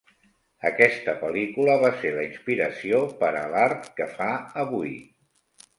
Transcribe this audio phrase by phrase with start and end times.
[0.69, 4.33] Aquesta pel·lícula va ser la inspiració per a l'art que fa
[4.67, 5.01] avui.